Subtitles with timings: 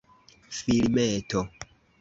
[0.57, 1.41] filmeto